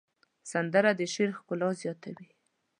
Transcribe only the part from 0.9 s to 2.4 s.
د شعر ښکلا زیاتوي